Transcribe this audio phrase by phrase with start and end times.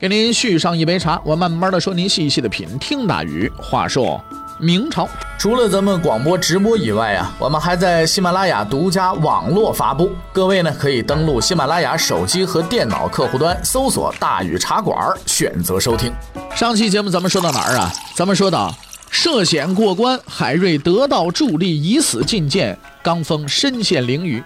[0.00, 2.68] 给您续上一杯茶，我慢慢的说，您细细的品。
[2.78, 4.22] 听大宇话说，
[4.60, 10.12] 明朝除了咱们广播直播以外啊，我们还在喜马拉雅独家网络发布。
[10.32, 16.12] 各位呢，可以登录喜马拉雅手机和电脑客户端，搜索“大宇茶馆”，选择收听。
[16.54, 17.92] 上期节目咱们说到哪儿啊？
[18.14, 18.72] 咱们说到
[19.10, 24.40] 涉险过关，海瑞得到助力，以死进谏，刚峰身陷囹圄。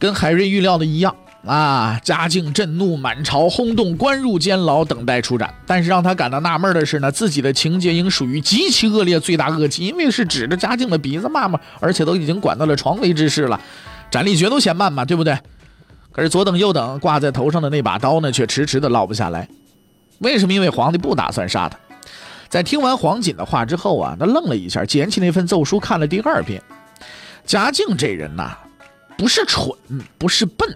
[0.00, 1.14] 跟海瑞预料的一样。
[1.44, 2.00] 啊！
[2.04, 5.52] 嘉靖震怒，满朝轰动，关入监牢，等待处斩。
[5.66, 13.60] 但是让他感到纳闷的是呢，自己的情节应属于极其恶劣、罪大恶极，因为是指着嘉靖的鼻子骂嘛，而且都已经管到了床尾之事了，
[14.10, 15.36] 斩立决都嫌慢嘛，对不对？
[16.12, 19.48] 可是左等右等，挂在头上的那把刀呢，却迟迟的落不下来。
[20.18, 20.52] 为什么？
[20.52, 21.76] 因为皇帝不打算杀他。
[22.48, 26.62] 在听完黄锦的话之后啊，他愣了一下，捡起那份奏书看了第二遍。
[27.44, 28.56] 嘉靖这人呐，
[29.16, 29.74] 不是蠢，
[30.18, 30.68] 不是笨。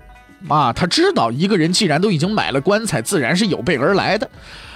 [0.49, 4.31] 啊，他知道一个人既然都已经买了棺材，自然是有备而来的。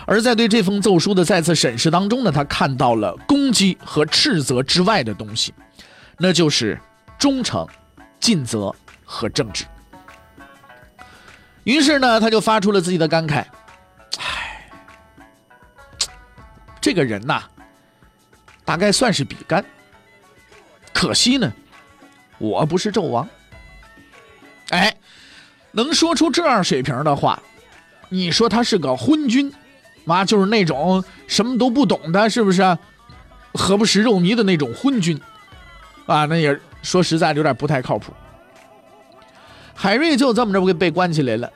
[0.04, 5.54] 而在对这封奏书的再次审视当中呢，他看到了攻击和斥责之外的东西，
[6.18, 6.76] 那就是
[7.16, 7.64] 忠诚、
[8.18, 9.64] 尽责和正直。
[11.62, 13.44] 于是呢，他就发出了自己的感慨
[14.18, 14.68] ：“唉，
[16.80, 17.44] 这个人呐，
[18.64, 19.64] 大概算是比干。
[20.92, 21.52] 可惜呢，
[22.38, 23.28] 我不是纣王。”
[24.70, 24.96] 哎。
[25.72, 27.42] 能说出这样水平的话，
[28.08, 29.52] 你说他是个昏君，
[30.04, 32.78] 妈就是那种什么都不懂的，是不是？
[33.52, 35.20] 何不食肉糜的那种昏君，
[36.06, 38.12] 啊，那也说实在的有点不太靠谱。
[39.74, 41.52] 海瑞就这么着被被关起来了，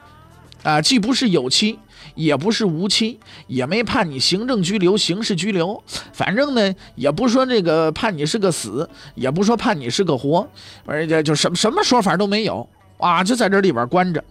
[0.65, 1.79] 啊，既不是有期，
[2.17, 5.81] 也不是无期，也没判你行政拘留、刑事拘留，
[6.13, 10.49] 反正呢，也不说这个判你是个死，也不说判你是个活，
[10.85, 12.69] 而且就什么什么说法都没有。
[12.99, 14.23] 啊，就在这里边关着。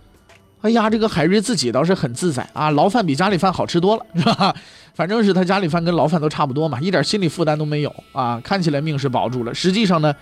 [0.62, 4.56] 哎呀，这个海瑞自己倒是很自在啊，牢饭比家里饭好吃多了， 是吧？
[4.96, 8.40] 反正是他家里饭跟牢饭都差不多嘛，一点心理负担都没有啊。
[8.42, 10.16] 看起来命是保住了，实际上呢，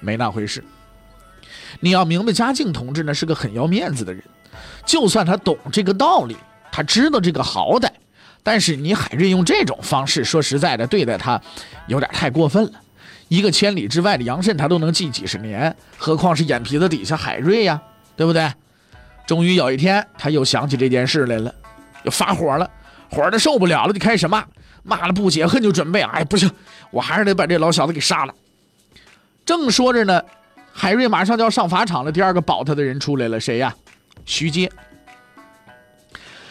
[0.00, 0.64] 没那回事。
[1.78, 4.20] 你要明白，嘉靖同志呢是个很要面子的人，
[4.84, 6.36] 就算他懂这个道理，
[6.72, 7.88] 他知道这个好歹，
[8.42, 11.40] 但是你海瑞用这种方式，说实在的对待他，
[11.86, 12.72] 有点太过分了。
[13.28, 17.80] 一个千里之外的杨慎，他都能记几十年，何况是眼皮子底下海瑞呀，
[18.16, 18.50] 对不对？
[19.26, 21.52] 终于有一天，他又想起这件事来了，
[22.04, 22.70] 又发火了，
[23.10, 24.44] 火的受不了了，就开始骂，
[24.84, 26.48] 骂了不解恨，就准备，哎，不行，
[26.90, 28.34] 我还是得把这老小子给杀了。
[29.44, 30.22] 正说着呢，
[30.72, 33.74] 海瑞马上就要上法场了，第二个保他的人出来了，谁呀？
[34.24, 34.70] 徐阶。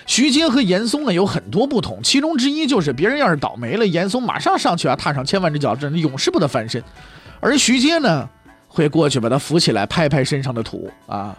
[0.06, 6.82] 徐阶和严嵩呢有很多不同，其中之一就是别人要是倒霉了，严嵩马上上去啊，踏上千万只脚，这永世不得翻身；
[7.40, 8.30] 而徐阶呢，
[8.68, 11.36] 会过去把他扶起来，拍拍身上的土啊。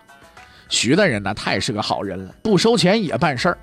[0.68, 3.58] 徐大人呢，太是个好人了，不收钱也办事儿。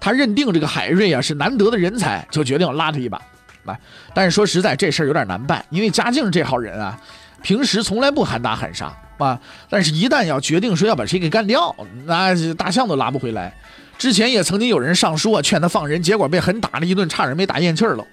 [0.00, 3.20] 他认定这个海瑞啊是难得的人才，就决定拉他一把。
[3.62, 3.78] 来，
[4.12, 7.00] 但是说实在，这事儿有点难办，因为嘉靖这号人啊，
[7.42, 9.40] 平时从来不喊打喊杀啊，
[9.70, 11.72] 但是一旦要决定说要把谁给干掉，
[12.04, 13.54] 那大象都拉不回来。
[13.98, 18.06] 之前也曾经有人上书啊，劝他放人，结果被狠打了一顿，差点没打咽气儿了。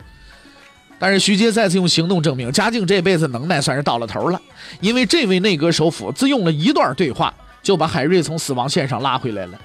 [0.98, 4.42] 但是徐阶再次用行动证明，嘉靖这辈子能耐算是到了头了。
[4.82, 9.60] 因为这位内阁首辅只用了一段对话，就把海瑞从死亡线上拉回来了。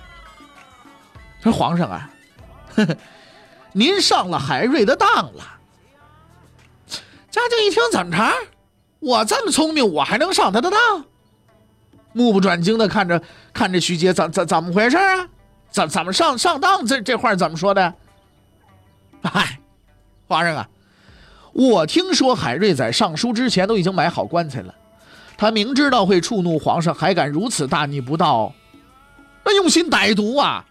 [1.42, 2.10] 说皇上啊，
[3.72, 5.58] 您上了海瑞的当了。
[7.30, 8.22] 嘉靖一听，怎么着？
[8.98, 10.78] 我这么聪明，我还能上他的当？
[12.12, 13.22] 目不转睛的看着
[13.54, 15.28] 看着徐阶，怎怎怎么回事啊？
[15.70, 16.84] 怎怎么上上当？
[16.84, 17.94] 这这话怎么说的？
[19.22, 19.60] 嗨，
[20.26, 20.68] 皇上啊，
[21.52, 24.74] 我听说海瑞在上书之前都已经买好棺材了。
[25.36, 28.52] 他明知道会触怒皇上，还敢如此大逆不道，
[29.44, 30.64] 那用心歹毒啊！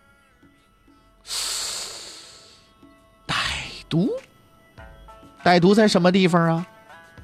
[3.25, 3.33] 歹
[3.87, 4.09] 毒，
[5.43, 6.67] 歹毒在什么地方啊？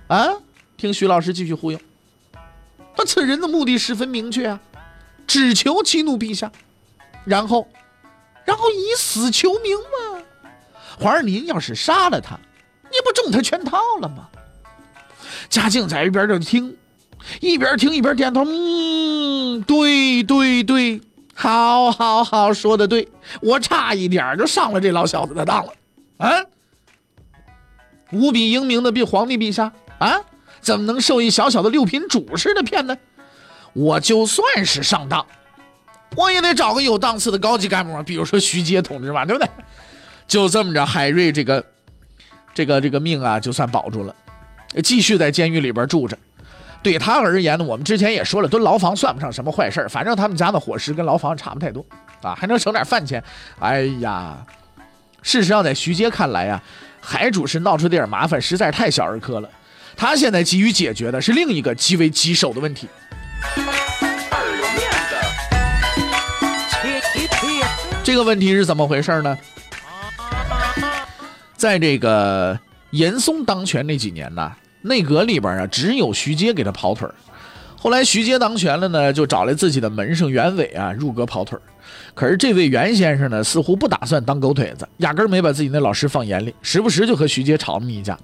[0.07, 0.27] 啊？
[0.77, 1.79] 听徐老师继续忽悠。
[2.97, 4.59] 那此人的目的十分明确啊，
[5.27, 6.51] 只求激怒陛下。
[7.25, 7.67] 然后，
[8.45, 10.21] 然后以死求名吗？
[10.99, 12.39] 皇上，您要是杀了他，
[12.83, 14.29] 你不中他圈套了吗？
[15.49, 16.77] 嘉靖在一边就听，
[17.41, 21.01] 一边听一边点头，嗯，对对对，
[21.33, 23.07] 好，好，好，说的对，
[23.41, 25.73] 我差一点就上了这老小子的当了，
[26.17, 26.45] 啊！
[28.11, 30.21] 无比英明的陛皇帝陛下啊，
[30.61, 32.97] 怎么能受一小小的六品主事的骗呢？
[33.73, 35.25] 我就算是上当，
[36.15, 39.49] 我也得找个有档次的高级干部，比如说徐阶同志嘛，对不对？
[40.27, 41.63] 就这么着，海瑞这个
[42.53, 44.15] 这个这个命啊，就算保住了，
[44.83, 46.17] 继续在监狱里边住着。
[46.81, 51.83] 对他而言呢，我们之前也说了，蹲牢房算不上什么坏事反正他们家的伙食跟牢房差不太多
[52.21, 53.23] 啊，还能省点饭钱。
[53.59, 54.37] 哎呀，
[55.21, 56.61] 事实上在徐阶看来呀，
[57.01, 59.49] 海主是闹出点麻烦，实在是太小儿科了。
[59.97, 62.87] 他现在急于解决的是另一个极为棘手的问题。
[68.05, 69.35] 这个问题是怎么回事呢？
[71.57, 72.57] 在这个
[72.91, 74.51] 严嵩当权那几年呢？
[74.83, 77.09] 内阁里边啊，只有徐阶给他跑腿。
[77.75, 81.57] 后来徐阶当权了呢，就找来自己的门生袁伟啊入阁跑腿。
[82.13, 88.17] 可是这位袁先生呢，似乎不打算当狗腿子，压根儿没把自己那老师放眼里，时不时就和徐阶吵那么一架。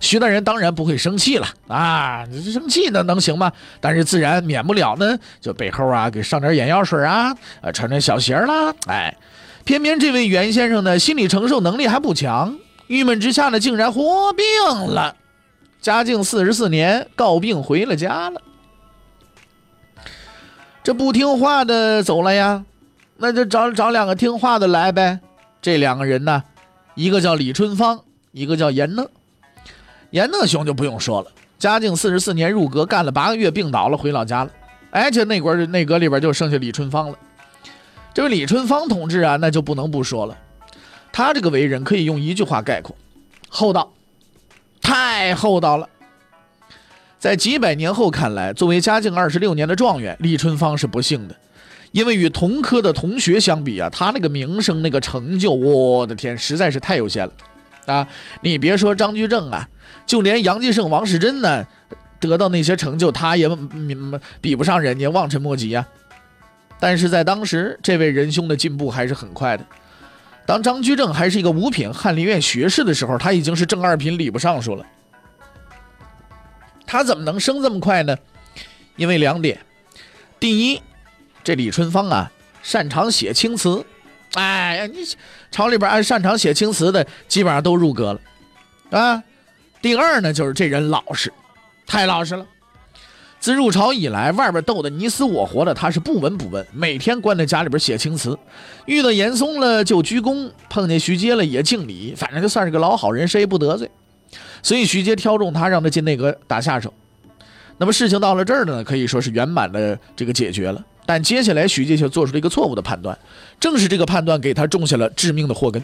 [0.00, 3.50] 徐大人当然不会生气了啊，你生气那能行吗？
[3.80, 8.74] 但是自然免不了呢，就背后啊给上点眼药水啊，呃穿穿小鞋啦。
[8.86, 9.16] 哎，
[9.64, 12.58] 偏偏这位袁先生呢，心理承受能力还不强，
[12.88, 14.44] 郁闷之下呢，竟然活病
[14.88, 15.16] 了。
[15.80, 18.40] 嘉靖四十四年，告病回了家了。
[20.82, 22.64] 这不听话的走了呀，
[23.16, 25.20] 那就找找两个听话的来呗。
[25.62, 26.42] 这两个人呢，
[26.94, 28.00] 一个叫李春芳，
[28.32, 29.08] 一个叫严讷。
[30.10, 34.50] 严讷兄就不用说了，嘉靖四十四年入阁，干了八个月，病倒了，回老家了。
[34.90, 37.18] 哎，这内阁内阁里边就剩下李春芳了。
[38.12, 40.38] 这位李春芳同志啊，那就不能不说了，
[41.12, 42.94] 他这个为人可以用一句话概括：
[43.48, 43.90] 厚道。
[44.80, 45.88] 太厚道了，
[47.18, 51.34] 在几百年后看来，作为嘉靖二十六年的状元，李春芳是不幸的，
[51.94, 57.32] 因为与同科的同学相比啊，他那个名声、那个成就，我的天，实在是太有限了
[57.86, 58.08] 啊！
[58.40, 59.68] 你别说张居正啊，
[60.04, 61.64] 就连杨继盛、王世贞呢，
[62.18, 63.48] 得到那些成就，他也
[64.40, 65.86] 比不上人家，望尘莫及呀。
[66.80, 69.64] 但是在当时，这位仁兄的进步还是很快的。
[70.44, 74.84] 当张居正还是一个五品翰林院学士的时候，他已经是正二品礼部尚书了。
[76.84, 78.16] 他怎么能升这么快呢？
[78.96, 79.60] 因为两点：
[80.40, 80.82] 第一，
[81.44, 82.32] 这李春芳啊，
[82.62, 83.84] 擅长写青词。
[84.32, 84.98] 哎呀，你
[85.50, 89.22] 朝里边爱擅长写青词的，基本上都入阁了啊。
[89.82, 91.30] 第二呢，就是这人老实，
[91.86, 92.46] 太老实了。
[93.38, 98.36] 自入朝以来，外边斗得你死我活的，他是不闻不问，每天关在家里边写青词。
[98.86, 103.90] 遇到严嵩了就鞠躬，碰见徐阶了也敬礼，反正就算是个老好人，谁也不得罪。
[104.62, 106.92] 所以徐阶挑中他，让他进内阁打下手。
[107.76, 110.82] 那么事情到了这儿呢，可以说是圆满的这个解决了。
[111.06, 113.18] 但接下来徐阶却做出了一个错误的判断，
[113.60, 115.82] 正是这个判断给他种下了致命的祸根。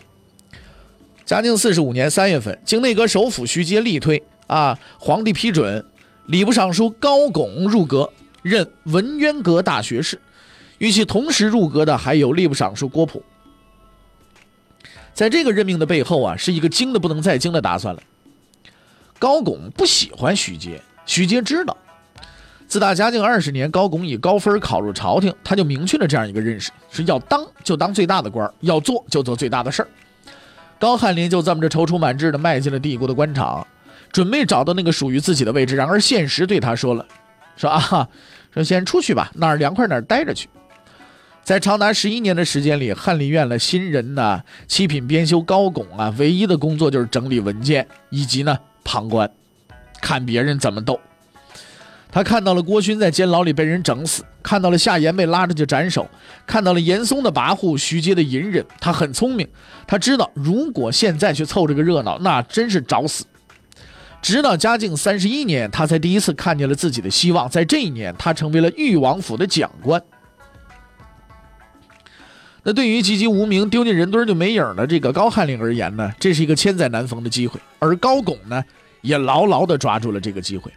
[1.25, 5.85] 嘉靖四十五年三月份，经内阁首辅徐阶力推啊，皇帝批准。
[6.27, 8.13] 礼部尚书高拱入阁，
[8.43, 10.21] 任文渊阁大学士。
[10.79, 13.23] 与其同时入阁的还有吏部尚书郭璞。
[15.13, 18.03] 在这个任命的背后啊，是一个精的不能再精的打算了。
[19.19, 21.77] 高拱不喜欢徐阶，徐阶知道。
[22.71, 29.89] 自打嘉靖二十年，高拱以高分考入朝廷，他就明确了这样一个认识：是要当就当最大的官，要做就做最大的事儿。
[30.79, 33.67] 高翰林就这么着踌躇满志地迈进了帝国的官场。
[34.13, 37.05] 准备找到那个属于自己的位置，然而现实对他说了
[37.59, 38.09] ：“说啊，
[38.55, 40.49] 说先出去吧，哪儿凉快哪儿待着去。”
[41.43, 49.29] 在长达十一年的时间里，翰林院的新人呢，七品编修高拱啊，唯一的工作就是整理文件，以及呢旁观，
[50.01, 51.01] 看别人怎么斗。
[52.13, 56.09] 他看到了郭勋在监牢里被人整死，看到了夏言被拉着去斩首，
[56.47, 58.65] 看到了严嵩的跋扈，徐阶的隐忍。
[58.81, 59.49] 他很聪明，
[59.87, 63.25] 他知道如果现在去凑这个热闹，那真是找死。
[64.21, 67.49] 直到嘉靖三十一年，他才第一次看见了自己的希望。
[67.49, 70.03] 在这一年，他成为了裕王府的讲官。
[72.63, 77.59] 那对于籍籍无名、丢进人堆就没影的这个高翰林而言呢，这是一个千载难逢的机会。
[77.79, 78.63] 而高拱呢，
[79.01, 80.71] 也牢牢地抓住了这个机会。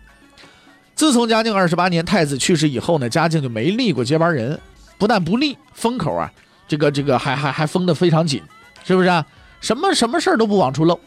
[1.03, 4.57] 自从嘉靖二十八年太子去世以后呢，嘉靖就没立过接班人，
[4.97, 6.31] 不但不立，封口啊，
[6.65, 8.41] 这个这个还还还封得非常紧，
[8.85, 9.27] 是不是啊？
[9.59, 10.97] 什么什么事儿都不往出漏。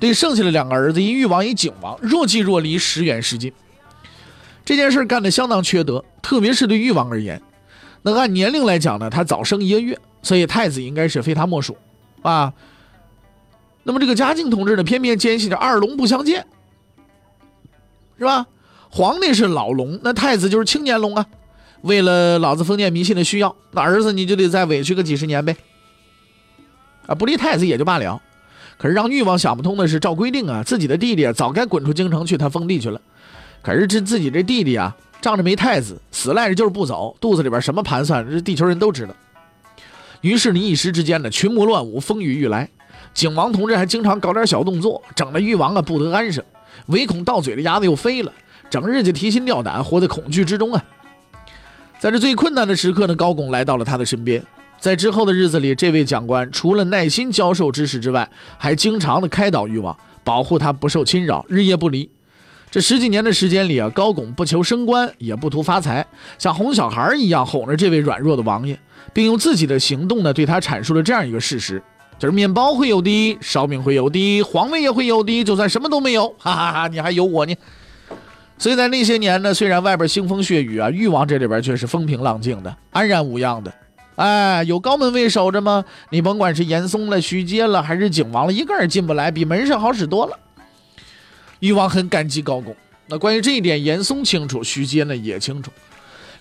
[0.00, 3.52] 对剩下的两个儿子，一裕王一景王，若即若离，时远时近。
[4.64, 7.40] 这件事干得相当缺德，特别是对裕王而言。
[8.02, 11.78] 那按年龄来讲呢，他早生一个月，所以太子应该是非他莫属
[12.22, 12.52] 啊。
[13.84, 16.44] 那么这个嘉靖同志呢，偏偏坚信着二龙不相见，
[18.18, 18.44] 是吧？
[18.96, 21.26] 皇帝是老龙，那太子就是青年龙啊。
[21.82, 25.54] 为了老子封建迷信的需要，那儿子你就得再委屈个几十年呗。
[27.06, 28.18] 啊，不立太子也就罢了，
[28.78, 32.98] 可是让誉王想不通的是，照规定啊，自己的弟弟早该滚出京城去他封地去了，
[33.60, 39.14] 可是这自己这弟弟啊，仗着没太子，死赖着就是不走，肚子里边什么盘算，这地球人都知道。
[40.22, 42.66] 于是你一时之间呢，群魔乱舞，风雨欲来。
[43.12, 46.42] 景王同志还经常搞点小动作，整得誉王啊不得安生，
[46.86, 48.32] 唯恐到嘴的鸭子又飞了，
[48.70, 50.84] 整日就提心吊胆，活在恐惧之中啊。
[51.98, 54.42] 在这最困难的时刻呢，高拱来到了他的身边。
[54.78, 62.08] 在之后的日子里，这位长官除了耐心教授知识之外，还经常的开导欲望，保护他不受侵扰，日夜不离。
[62.70, 66.06] 这十几年的时间里啊，高拱不求升官，也不图发财，
[66.38, 68.78] 像哄小孩一样哄着这位软弱的王爷，
[69.14, 71.82] 并用自己的行动呢，对他阐述了这样一个事实：
[72.18, 77.54] 就是面包会有的，烧饼会有的，皇位也会有的，就算什么都没有，哈哈哈，你还有我呢。
[78.58, 83.72] 所以在那些年呢，虽然外边腥风血雨啊，誉王这里边却是风平浪静的，安然无恙的。
[84.16, 85.84] 哎，有高门卫守着吗？
[86.08, 90.38] 你甭管是严嵩了、徐阶了，还是景王了，一个人进不来，比门上好使多了。
[91.60, 92.74] 誉王很感激高拱。
[93.08, 95.70] 那关于这一点，严嵩清楚，徐阶呢也清楚。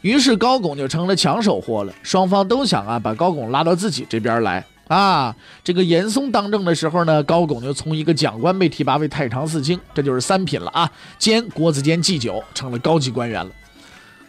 [0.01, 1.93] 于是高拱就成了抢手货了。
[2.01, 5.35] 双方都想啊，把高拱拉到自己这边来啊。
[5.63, 13.51] 这个严嵩当政的时候呢，高拱就从一个讲官被提拔为太常寺卿，这就是三品了啊，兼国子监祭酒，成了高级官员了。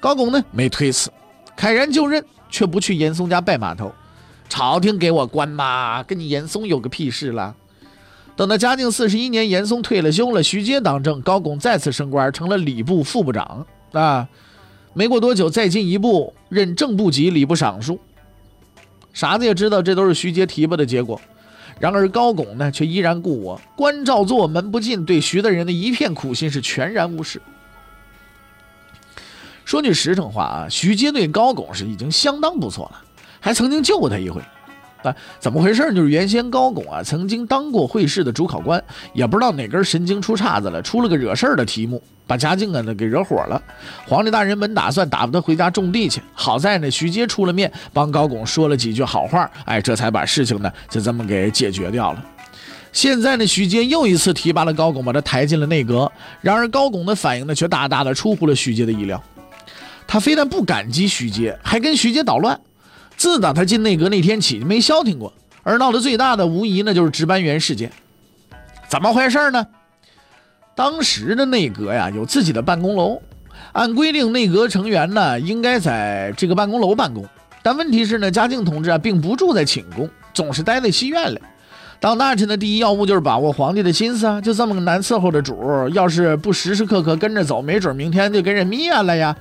[0.01, 1.11] 高拱呢没推辞，
[1.57, 2.25] 慨然就任。
[2.49, 3.93] 却不去严嵩家拜码头，
[4.49, 7.53] 朝廷给我官嘛，跟你严嵩有个屁事了。
[8.37, 14.29] 等到嘉靖四十一年，严嵩退了休了，徐阶当政，高拱再次升官，成了礼部副部长啊。
[14.95, 17.99] 没过多久，再进一步任正部级礼部尚书。
[19.17, 21.19] 傻子也知道这都是徐阶提拔的结果，
[21.81, 27.41] 然而高拱呢，却依然故我，关照做，门不进，对徐大人的一片苦心是全然无视。
[29.65, 33.03] 说句实诚话啊，徐阶对高拱是已经相当不错了，
[33.41, 34.43] 还曾经救过他一回。
[35.03, 35.95] 啊，怎么回事？
[35.95, 43.63] 就是原先高拱啊曾经当过会试的主考官，也不知道哪根神经出岔子了，出了个惹事儿的题目，把嘉靖啊呢给惹火了。
[44.07, 52.25] 皇帝大人本打算打发他回家种地去，好在呢徐阶出了面，帮高拱说了几句好话，哎，这才把事情呢就这么给解决掉了。
[52.93, 56.11] 现在呢，徐阶又一次提拔了高拱，把他抬进了内阁。
[56.41, 59.23] 然而高拱的反应呢，却大大的出乎了徐阶的意料。
[60.07, 62.59] 他非但不感激徐阶，还跟徐阶捣乱。
[63.17, 65.33] 自打他进内阁那天起，没消停过。
[65.63, 67.91] 而闹得最大的，无疑呢就是值班员事件。
[68.89, 69.67] 怎么回事呢？
[70.77, 73.21] 当时的内阁呀，有自己的办公楼，
[73.73, 77.25] 按规定，内阁成员呢应该在这个办公楼办公。
[77.63, 81.41] 但问题是呢，嘉靖同志啊，并不住在寝宫，总是待在西院里。
[81.99, 89.35] 当大臣的第一要务就是把握皇帝的心思啊，就这么个难伺候的主，要是不时时刻刻跟着走，没准明天就给人灭了呀。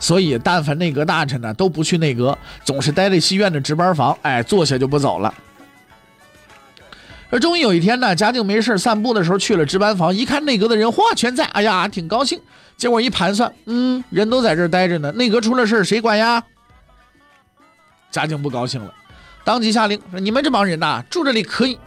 [0.00, 5.32] 所以，但凡内阁大臣呢，都不去内阁，总是待在西院的值班房，哎，坐下就不走了。
[7.28, 12.40] 而终于有一天呢，嘉靖没事散步的时候去了值班房，一看内阁的人，嚯，全在，哎呀，挺高兴。
[12.76, 16.42] 结果一盘算，嗯，人都在这儿待着呢，内阁出了事谁管呀？
[18.10, 18.92] 嘉靖不高兴了，
[19.44, 21.78] 当即下令说：“你们这帮人呐，住这里可以，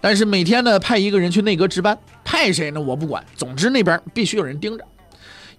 [0.00, 2.80] 但是每天呢，派一个人去内阁值班，派谁呢？
[2.80, 4.84] 我不管，总之那边必须有人盯着。”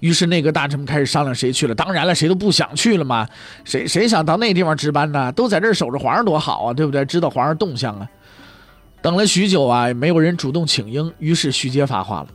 [0.05, 1.73] 于是内阁大臣们开始商量谁去了。
[1.73, 3.27] 当然了，谁都不想去了嘛。
[3.63, 5.31] 谁谁想到那地方值班呢？
[5.31, 7.03] 都在这儿守着皇上多好啊，对不对？
[7.05, 8.07] 知道皇上动向啊。
[9.01, 11.11] 等了许久啊，也没有人主动请缨。
[11.17, 12.27] 于是徐阶发话了：“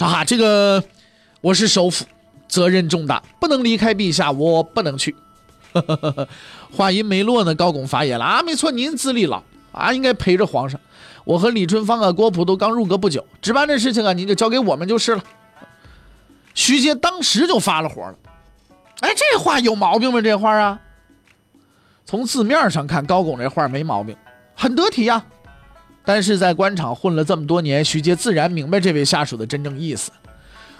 [0.00, 0.82] 啊，这个
[1.42, 2.06] 我是首辅，
[2.48, 5.14] 责任重大，不能离开陛下，我不能去。
[6.72, 10.80] ”话音没落呢，高拱发言了：“啊，没错，您资历老啊，应该陪着皇上。
[11.24, 15.22] 我和李春芳啊、郭璞都刚入阁不久，值班的事情啊，您就交给我们就是了。”
[16.60, 18.14] 徐阶当时就发了火了，
[19.00, 20.20] 哎，这话有毛病吗？
[20.20, 20.78] 这话啊，
[22.04, 24.14] 从字面上看，高拱这话没毛病，
[24.54, 25.24] 很得体呀。
[26.04, 30.12] 但是在官场混了这么多年，徐阶自然明白这位下属的真正意思。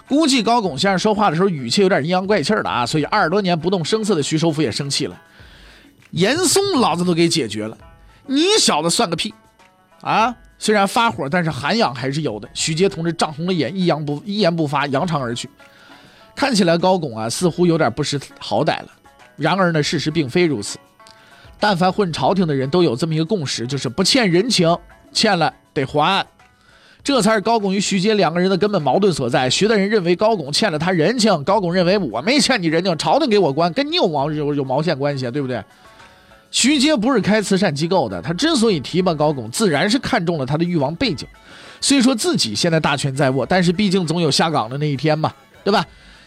[0.07, 5.19] 估计高拱先生说话的时候语气有点阴阳怪气的啊，所以二十多年不动声色的徐首府也生气了。
[6.11, 7.75] 严嵩老子都给解决了，
[8.27, 9.33] 你小子算个屁
[10.01, 10.35] 啊！
[10.61, 12.47] 虽然发火，但是涵养还是有的。
[12.53, 15.49] 徐阶同志涨红了眼，一言不一言不发，扬长而去。
[16.35, 18.89] 看起来高拱啊，似乎有点不识好歹了。
[19.37, 20.77] 然而呢，事实并非如此。
[21.59, 24.77] 但凡混朝廷的人都有这么一个共识，就是不欠人情，
[25.11, 26.23] 欠了得还。
[27.03, 29.49] 这才是高拱与徐阶两个人的根本矛盾所在。
[29.49, 35.31] 徐大人认为高拱欠了他人情，高拱认为我没欠你人情，朝廷给我官，跟你有毛有有毛线关系啊？
[35.31, 35.63] 对不对？
[36.51, 41.27] 徐阶不是开慈善机构的，他之所以提拔高拱，自然是看中了他的誉王背景。
[41.79, 45.83] 虽说自己现在大权在握，但是毕竟总有下岗的那一天嘛，对吧？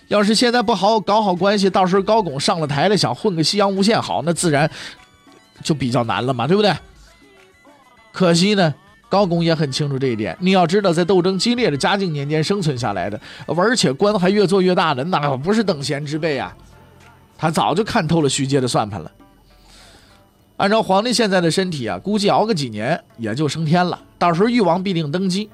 [0.08, 4.70] 要是现在不好搞好关系，到时候高拱上了台了，想混个夕阳无限好，那自然
[5.62, 6.74] 就比较难了嘛，对不对？
[8.10, 8.74] 可惜呢，
[9.08, 10.36] 高拱也很清楚这一点。
[10.40, 16.54] 你要知道，在斗争激烈的嘉靖年间生存下来的，而且官还越做越大的，那不是等闲之辈啊。
[17.38, 19.10] 他早就看透了徐阶的算盘了。
[20.56, 25.50] 按照皇帝现在的身体啊，估计熬个几年也就升天了，到时候誉王必定登基。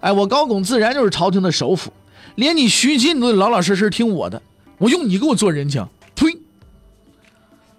[0.00, 1.92] 哎，我高拱自然就是朝廷的首辅。
[2.36, 4.40] 连你徐进都得老老实实听我的，
[4.78, 5.88] 我用你给我做人情？
[6.14, 6.26] 呸！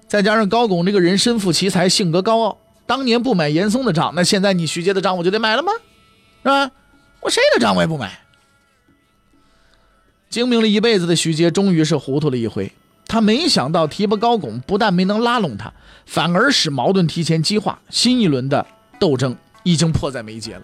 [0.07, 5.71] 再加上高拱这个人身负奇才，性格高傲，当年不买严嵩的账，那现在你徐阶的账我就得买了吗？
[6.43, 6.71] 是吧？
[7.21, 8.19] 我谁的账我也不买。
[10.29, 12.71] 精明了一辈子的徐阶，终于是糊涂了一回。
[13.07, 15.71] 他没想到提拔高拱，不但没能拉拢他，
[16.05, 18.65] 反而使矛盾提前激化，新一轮的
[18.99, 20.61] 斗争已经迫在眉睫了。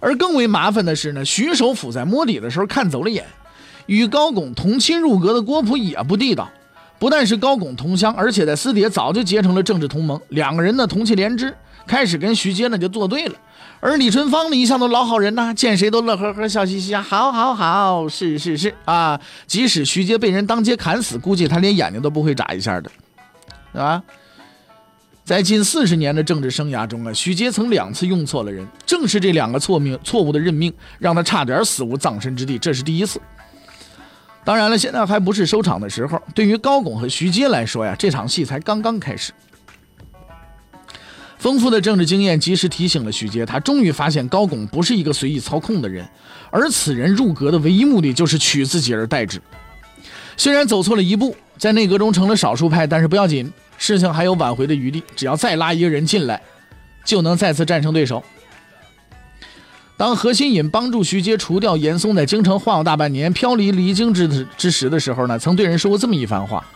[0.00, 3.24] 而更为麻烦的是呢，徐首府在摸底的时候看走了眼，
[3.86, 6.50] 与高拱同亲入阁的郭璞也不地道，
[6.98, 11.54] 不但是高拱同乡，而且在私底下早就结成了政治同盟，两个人呢同气连枝，
[11.86, 13.34] 开始跟徐阶呢就作对了。
[13.80, 22.90] 而李春芳呢一向都老好人呐，见谁都乐呵呵笑嘻嘻啊，好好好，是是是啊，即使徐阶被人当街砍死，估计他连眼睛都不会眨一下的，
[23.80, 24.02] 啊。
[25.24, 33.20] 在近四十年的政治生涯中啊，徐阶曾两次用错了人，正是这两个错命错误的任命，让他差点死无葬身之地，这是第一次。
[34.42, 36.18] 当然了，现在还不是收场的时候。
[36.34, 39.30] 对于高拱和徐阶来说呀，这场戏才刚刚开始。
[41.38, 46.06] 丰富的政治经验及时提醒了徐阶，他终于发现高拱不是一个随意操控的人，
[46.50, 49.40] 而此人入阁的唯一目的就是取自己而代之。
[50.36, 53.52] 虽然走错了一步，在内阁中成了少数派，但是不要紧。
[53.76, 56.42] 事情还有挽回的余地，只要再拉一个人进来，
[57.04, 58.22] 就能再次战胜对手。
[59.96, 66.66] 当何心隐帮助徐阶除掉严嵩，在京城晃悠大半年，飘离离京之之时的时候呢，曾对人说过这么一番话：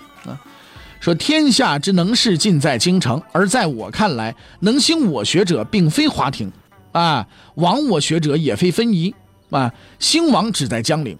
[1.03, 6.53] 说天下之能事尽在京城，而在我看来，能兴我学者并非华亭，
[6.93, 9.13] 啊，亡我学者也非分宜，
[9.51, 11.19] 啊，兴亡只在江陵。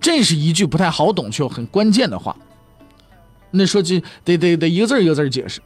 [0.00, 2.36] 这是一句不太好懂却又很关键的话。
[3.50, 5.60] 那说这得得得一个字一个字解释。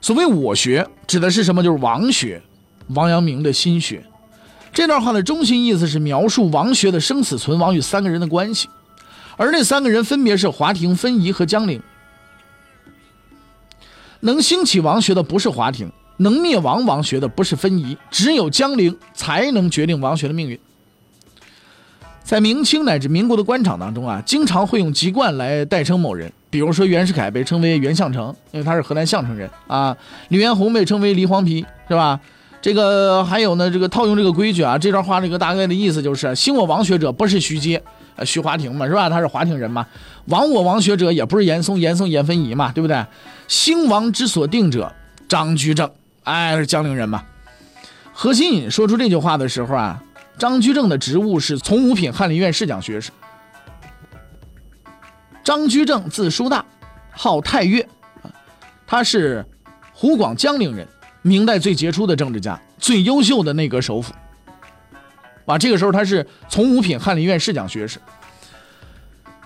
[0.00, 1.62] 所谓我学指的是什么？
[1.62, 2.40] 就是王学，
[2.88, 4.02] 王阳明的心学。
[4.72, 8.70] 这段话的中心意思是描述王学的生死存亡与三个人的关系，
[9.36, 11.78] 而那三个人分别是华亭、分宜和江陵。
[14.22, 20.58] 能兴起王学的不是华亭，能灭亡王学的不是分宜，只有江陵才能决定王学的命运。
[22.22, 26.32] 在明清乃至民国的官场当中啊，经常会用籍贯来代称某人。
[26.50, 29.96] 比如说袁世凯被称为袁相成，因为他是河南项城人啊。
[30.28, 32.20] 李元洪被称为黎黄皮，是吧？
[32.60, 34.78] 这个还有呢，这个套用这个规矩啊。
[34.78, 37.82] 这段话这个大概的意思就是，兴我王学者不是徐阶，
[38.16, 39.08] 呃，徐华亭嘛，是吧？
[39.08, 39.86] 他是华亭人嘛。
[40.26, 43.04] 亡我王学者也不是严嵩，严嵩严分仪嘛，对不对？
[43.48, 44.92] 兴亡之所定者
[45.28, 45.90] 张居正，
[46.24, 47.24] 哎，是江陵人嘛。
[48.12, 50.02] 何心隐说出这句话的时候啊。
[50.38, 53.10] 张居正的职务是从五品翰林院侍讲学士。
[55.44, 56.64] 张居正字叔大，
[57.10, 57.86] 号太岳，
[58.86, 59.44] 他是
[59.92, 60.88] 湖广江陵人，
[61.20, 64.12] 明代最杰出的政治家，最优秀的内阁首辅。
[65.44, 67.98] 啊，这个时候他是从五品翰林院侍讲学士。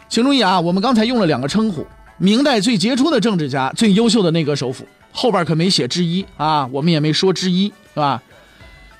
[0.09, 1.87] 请注意啊，我们刚才用了两个称呼：
[2.19, 4.87] 明代最杰出的政治家，最优秀的内阁首辅。
[5.13, 8.23] 后边可没写之一啊，我们也没说之一，是吧？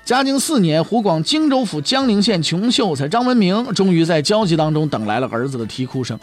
[0.03, 6.17] 嘉靖四年，湖广荆州府江陵县穷秀才张文明终于在焦急当中等来了儿子的啼哭声。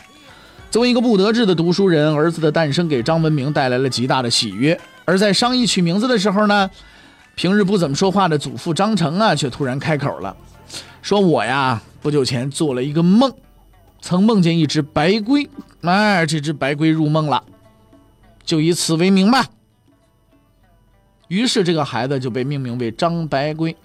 [0.71, 4.79] 作为一个不得志的读书人，儿子的诞生给张文明带来了极大的喜悦。
[5.05, 6.69] 而在商议取名字的时候呢，
[7.35, 10.35] 平日不怎么说话的祖父张成啊，却突然开口了，
[11.05, 13.31] 说：“我呀，不久前做了一个梦，
[14.01, 15.47] 曾梦见一只白龟，
[15.83, 17.45] 哎，这只白龟入梦了，
[18.43, 19.47] 就以此为名吧。”
[21.29, 23.77] 于是，这个孩子就被命名为张白龟。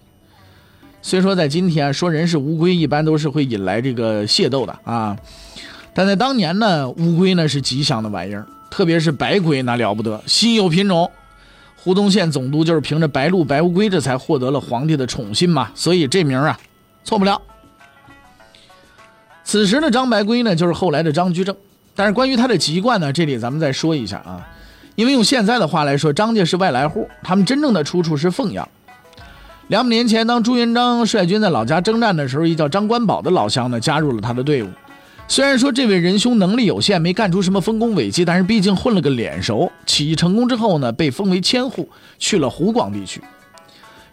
[1.02, 5.18] 虽说在今天说人是乌龟，一般都是会引来这个械斗的啊，
[5.94, 11.12] 但在当年呢，乌龟呢是吉祥的玩意儿，特别是白龟那了不得，稀有品种。
[11.76, 16.58] 湖东县总督就是凭着白鹿、白乌龟，这才获得了皇帝的宠信嘛，所以这名啊，
[17.10, 17.42] 错不了。
[19.44, 21.56] 此时的张白圭呢，就是后来的张居正。
[21.96, 24.48] 但是关于他的籍贯呢，这里咱们再说一下啊。
[24.94, 28.70] 因为用现在的话来说，张家是外来户，他们真正的出处是凤阳。
[29.70, 34.68] 两百年前，当朱元璋率军在老家征战的时候，一叫张官宝的老乡呢加入了他的队伍。
[35.28, 39.72] 虽然说这位仁兄能力有限，没干出什么丰功伟绩，但是毕竟混了个脸熟。
[39.88, 43.20] 起义成功之后呢，被封为千户，去了湖广地区。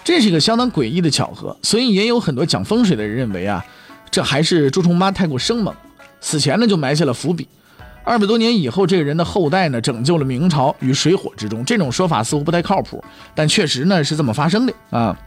[0.07, 3.66] 这是一个相当诡异的巧合，所以也有很多讲风水的人认为啊，
[4.09, 5.75] 这还是朱重八太过生猛。
[6.21, 7.49] 死前呢就埋下了伏笔。
[8.05, 11.64] 二百多年以后，这个人的后代呢拯救了明朝于水火之中。
[11.64, 13.03] 这种说法似乎不太靠谱，
[13.35, 15.19] 但确实呢是这么发生的啊。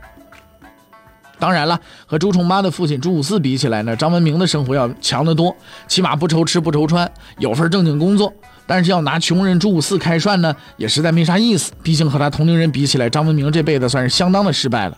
[1.39, 5.53] 当然了，和朱重八的父亲朱五四比起来呢，张文明的生活要强得多，
[5.89, 8.33] 起码不愁吃不愁穿，有份正经工作。
[8.69, 11.71] 但是要拿穷人朱五四开涮呢，也实在没啥意思。
[11.81, 14.95] 毕竟和他同龄人比起来，张文明这辈子算是相当的失败了。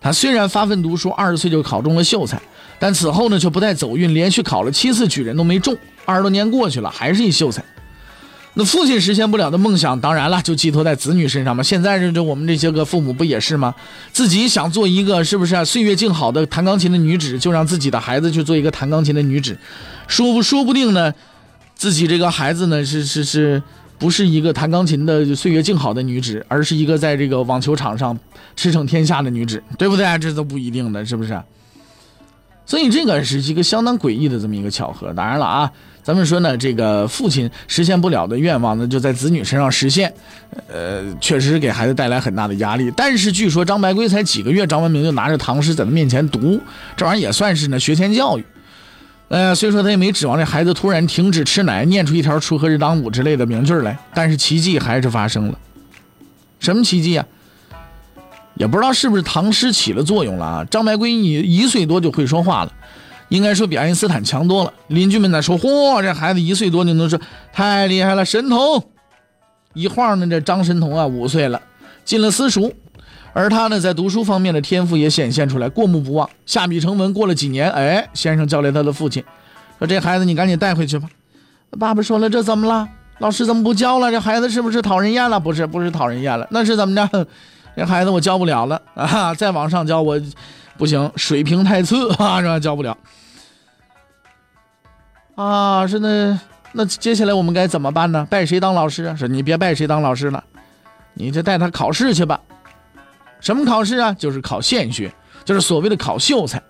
[0.00, 2.40] 他虽然发奋读书，二十岁就考中了秀才，
[2.78, 5.76] 但此后呢却不带走运，连续考了七次举人都没中。
[6.04, 7.60] 二十多年过去了，还是一秀才。
[8.54, 11.64] 那父亲实现不了的梦想，当然了，就寄托在子女身上嘛。
[11.64, 13.74] 现在这这我们这些个父母不也是吗？
[14.12, 15.64] 自己想做一个是不是啊？
[15.64, 19.58] 岁月静好的弹钢琴的女子，就让自己的孩子去做一个弹钢琴的女子，
[20.06, 21.12] 说不说不定呢，
[21.80, 23.62] 自己这个孩子呢是是是
[23.98, 28.18] 不是一个弹钢琴的岁月静好的女子，而是一个在这个网球场上
[28.54, 30.04] 驰骋天下的女子，对不对？
[30.18, 31.40] 这都不一定的，是不是？
[32.66, 35.10] 所以这个是一个相当诡异的这么一个巧合。
[35.14, 35.72] 当然了啊。
[36.02, 40.12] 咱们说呢，这个父亲实现不了的愿望呢，就在子女身上实现，
[40.68, 42.92] 呃，确实给孩子带来很大的压力。
[42.94, 46.60] 但是据说张白圭才几个月，张文明就拿着唐诗在他面前读，
[46.96, 48.44] 这玩意儿也算是呢学前教育。
[49.30, 55.58] 呃，虽说他也没指望这孩子突然停止吃奶，念出一条“锄禾日当午”之类的名句来，但是奇迹还是发生了。
[56.58, 57.24] 什么奇迹啊？
[58.56, 60.64] 也不知道是不是唐诗起了作用了啊？
[60.64, 62.72] 张白圭一一岁多就会说话了。
[63.28, 64.72] 应该说比爱因斯坦强多了。
[64.88, 67.16] 邻居们在说：“嚯，这孩子一岁多就能说，
[67.52, 68.84] 太厉害了，神童！”
[69.74, 71.62] 一晃呢，这张神童啊五岁了，
[72.04, 72.74] 进了私塾，
[73.32, 77.12] 而他呢在读书方面的天赋也显现出来，过目不忘，下笔成文。
[77.12, 79.22] 过了几年，哎，先生叫来他的父亲，
[79.78, 81.08] 说：“这孩子你赶紧带回去吧。”
[81.78, 82.88] 爸爸说了：“这怎么了？
[83.18, 84.10] 老师怎么不教了？
[84.10, 85.38] 这孩子是不是讨人厌了？
[85.38, 87.26] 不是，不是讨人厌了，那是怎么着？
[87.76, 89.32] 这孩子我教不了了啊！
[89.34, 90.20] 再往上教我
[90.76, 92.58] 不行，水平太次啊，是吧？
[92.58, 92.96] 教不了。”
[95.36, 96.38] 啊，是那
[96.72, 98.26] 那接下来我们该怎么办呢？
[98.28, 99.14] 拜谁当老师啊？
[99.14, 100.42] 说你别拜谁当老师了，
[101.14, 102.40] 你就带他考试去吧。
[103.40, 104.12] 什么考试啊？
[104.12, 105.12] 就是考县学，
[105.44, 106.62] 就是所谓的考秀才。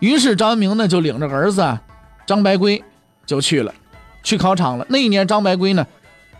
[0.00, 1.78] 于是张文明呢就领着儿子
[2.26, 2.82] 张白圭
[3.26, 3.74] 就去了，
[4.22, 4.86] 去考场了。
[4.88, 5.86] 那一年张白圭呢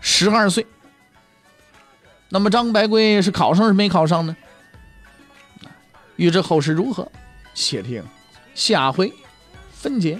[0.01, 0.65] 十二岁。
[2.29, 4.35] 那么张白圭是考上是没考上呢？
[6.15, 7.11] 欲知后事如何，
[7.53, 8.03] 且听
[8.53, 9.13] 下回
[9.71, 10.19] 分解。